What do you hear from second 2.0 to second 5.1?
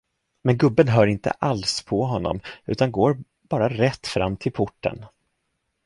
honom, utan går bara rätt fram till porten.